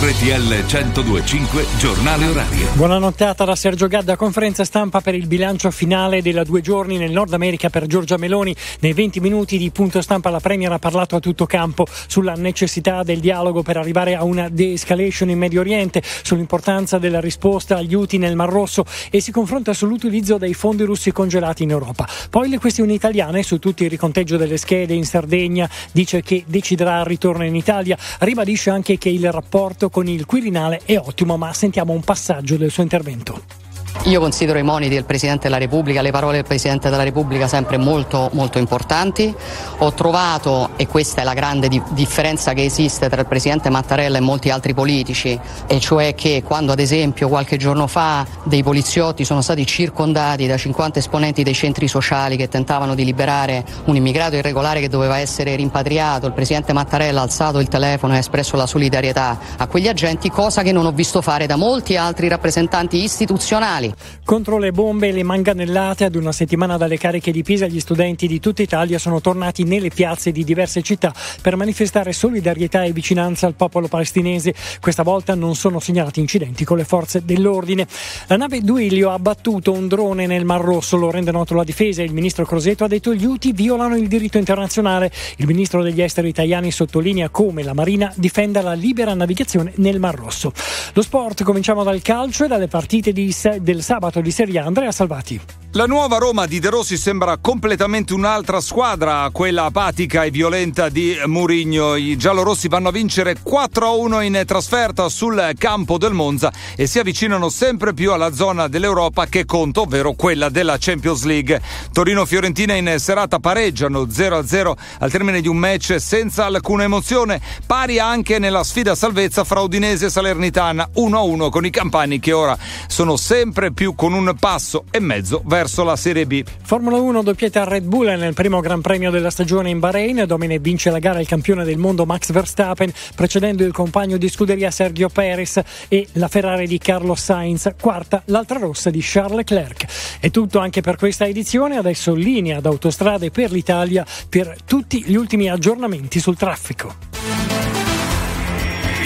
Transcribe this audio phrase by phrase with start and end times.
[0.00, 2.68] RTL 1025 Giornale Orario.
[2.74, 7.10] Buona nottata da Sergio Gadda, conferenza stampa per il bilancio finale della due giorni nel
[7.10, 8.54] Nord America per Giorgia Meloni.
[8.78, 13.02] Nei 20 minuti di punto stampa la Premier ha parlato a tutto campo sulla necessità
[13.02, 18.18] del dialogo per arrivare a una de-escalation in Medio Oriente, sull'importanza della risposta agli UTI
[18.18, 22.06] nel Mar Rosso e si confronta sull'utilizzo dei fondi russi congelati in Europa.
[22.30, 27.00] Poi le questioni italiane su tutto il riconteggio delle schede in Sardegna, dice che deciderà
[27.00, 31.52] il ritorno in Italia, ribadisce anche che il rapporto con il Quirinale è ottimo, ma
[31.52, 33.67] sentiamo un passaggio del suo intervento.
[34.04, 37.76] Io considero i moniti del Presidente della Repubblica, le parole del Presidente della Repubblica sempre
[37.76, 39.34] molto, molto importanti.
[39.78, 44.16] Ho trovato, e questa è la grande di- differenza che esiste tra il Presidente Mattarella
[44.16, 49.24] e molti altri politici, e cioè che quando ad esempio qualche giorno fa dei poliziotti
[49.26, 54.36] sono stati circondati da 50 esponenti dei centri sociali che tentavano di liberare un immigrato
[54.36, 58.56] irregolare che doveva essere rimpatriato, il Presidente Mattarella ha alzato il telefono e ha espresso
[58.56, 63.02] la solidarietà a quegli agenti, cosa che non ho visto fare da molti altri rappresentanti
[63.02, 63.77] istituzionali.
[64.24, 68.26] Contro le bombe e le manganellate, ad una settimana dalle cariche di Pisa, gli studenti
[68.26, 73.46] di tutta Italia sono tornati nelle piazze di diverse città per manifestare solidarietà e vicinanza
[73.46, 74.54] al popolo palestinese.
[74.80, 77.86] Questa volta non sono segnalati incidenti con le forze dell'ordine.
[78.26, 82.02] La nave Duilio ha abbattuto un drone nel Mar Rosso, lo rende noto la difesa.
[82.02, 85.10] Il ministro Crosetto ha detto gli UTI violano il diritto internazionale.
[85.36, 90.14] Il ministro degli esteri italiani sottolinea come la Marina difenda la libera navigazione nel Mar
[90.14, 90.52] Rosso.
[90.94, 93.32] Lo sport, cominciamo dal calcio e dalle partite di,
[93.68, 94.64] del sabato di Serie A.
[94.64, 95.38] Andrea Salvati.
[95.72, 101.14] La nuova Roma di De Rossi sembra completamente un'altra squadra, quella apatica e violenta di
[101.26, 101.94] Murigno.
[101.94, 107.50] I giallorossi vanno a vincere 4-1 in trasferta sul campo del Monza e si avvicinano
[107.50, 111.60] sempre più alla zona dell'Europa che conta, ovvero quella della Champions League.
[111.92, 118.38] Torino-Fiorentina in serata pareggiano 0-0 al termine di un match senza alcuna emozione, pari anche
[118.38, 123.70] nella sfida salvezza fra Udinese e Salernitana 1-1 con i campani che ora sono sempre
[123.70, 126.44] più con un passo e mezzo verso la Serie B.
[126.62, 130.22] Formula 1 doppietta Red Bull nel primo Gran Premio della stagione in Bahrain.
[130.24, 134.70] Domine vince la gara il campione del mondo Max Verstappen, precedendo il compagno di scuderia
[134.70, 137.72] Sergio Perez e la Ferrari di Carlos Sainz.
[137.80, 139.86] Quarta l'altra rossa di Charles Leclerc.
[140.20, 141.76] È tutto anche per questa edizione.
[141.76, 146.94] Adesso linea d'autostrade per l'Italia per tutti gli ultimi aggiornamenti sul traffico.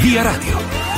[0.00, 0.89] Via Radio.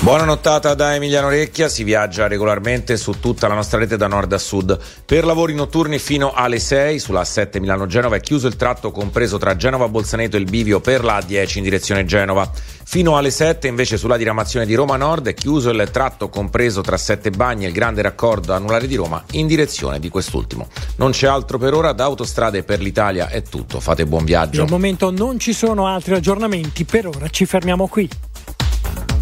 [0.00, 4.32] Buona nottata da Emiliano Recchia, si viaggia regolarmente su tutta la nostra rete da nord
[4.32, 4.78] a sud.
[5.04, 9.56] Per lavori notturni fino alle 6 sulla 7 Milano-Genova è chiuso il tratto compreso tra
[9.56, 12.48] Genova-Bolzaneto e il bivio per la A10 in direzione Genova.
[12.84, 16.96] Fino alle 7 invece sulla diramazione di Roma Nord è chiuso il tratto compreso tra
[16.96, 20.68] Sette Bagni e il grande raccordo anulare di Roma in direzione di quest'ultimo.
[20.96, 24.62] Non c'è altro per ora, da Autostrade per l'Italia è tutto, fate buon viaggio.
[24.62, 28.08] Al momento non ci sono altri aggiornamenti, per ora ci fermiamo qui.